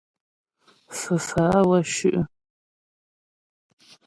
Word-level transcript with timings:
Fə́fá'a 0.99 1.59
wə́ 1.69 1.81
shʉ'. 1.93 2.19